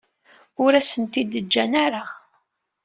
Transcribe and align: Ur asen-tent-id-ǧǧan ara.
Ur 0.63 0.71
asen-tent-id-ǧǧan 0.79 1.71
ara. 1.85 2.03